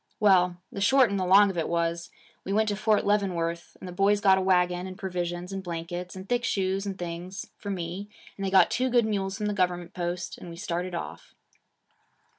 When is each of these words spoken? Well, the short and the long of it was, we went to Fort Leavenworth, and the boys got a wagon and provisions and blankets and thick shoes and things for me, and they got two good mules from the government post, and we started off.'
Well, 0.19 0.57
the 0.71 0.81
short 0.81 1.11
and 1.11 1.19
the 1.19 1.27
long 1.27 1.51
of 1.51 1.59
it 1.59 1.69
was, 1.69 2.09
we 2.43 2.51
went 2.51 2.69
to 2.69 2.75
Fort 2.75 3.05
Leavenworth, 3.05 3.77
and 3.79 3.87
the 3.87 3.91
boys 3.91 4.19
got 4.19 4.39
a 4.39 4.41
wagon 4.41 4.87
and 4.87 4.97
provisions 4.97 5.53
and 5.53 5.61
blankets 5.63 6.15
and 6.15 6.27
thick 6.27 6.43
shoes 6.43 6.87
and 6.87 6.97
things 6.97 7.45
for 7.59 7.69
me, 7.69 8.09
and 8.35 8.43
they 8.43 8.49
got 8.49 8.71
two 8.71 8.89
good 8.89 9.05
mules 9.05 9.37
from 9.37 9.45
the 9.45 9.53
government 9.53 9.93
post, 9.93 10.39
and 10.39 10.49
we 10.49 10.55
started 10.57 10.95
off.' 10.95 11.35